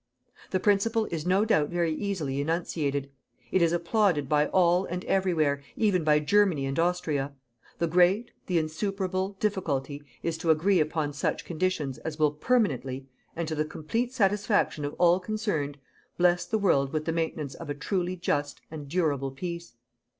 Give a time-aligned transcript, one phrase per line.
[0.49, 3.11] The principle is no doubt very easily enunciated.
[3.51, 7.33] It is applauded by all and every where, even by Germany and Austria.
[7.77, 13.47] The great, the insuperable, difficulty is to agree upon SUCH CONDITIONS as will PERMANENTLY, and
[13.47, 15.77] to the COMPLETE SATISFACTION OF ALL CONCERNED,
[16.17, 19.73] bless the world with the maintenance of a TRULY JUST AND DURABLE PEACE.